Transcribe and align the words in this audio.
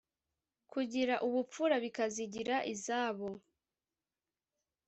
kugira 0.71 1.15
ubupfura 1.27 1.75
bakazigira 1.83 2.55
izabo 2.73 3.27